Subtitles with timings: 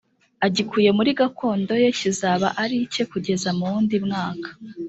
[0.45, 4.49] agikuye muri gakondo ye kizaba ari icye kugeza muwundi mwaka